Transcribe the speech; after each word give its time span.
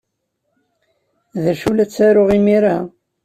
D 1.43 1.45
acu 1.51 1.69
la 1.73 1.85
ttaruɣ 1.87 2.29
imir-a? 2.37 2.77